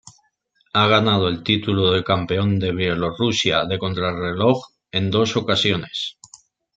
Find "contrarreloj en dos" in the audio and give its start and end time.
3.77-5.37